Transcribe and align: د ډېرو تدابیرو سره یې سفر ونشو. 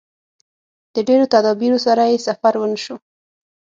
د 0.95 0.97
ډېرو 1.07 1.25
تدابیرو 1.33 1.77
سره 1.85 2.03
یې 2.11 2.17
سفر 2.27 2.53
ونشو. 2.57 2.95